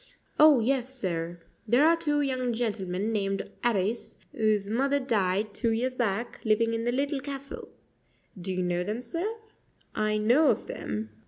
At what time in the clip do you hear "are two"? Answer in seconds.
1.87-2.21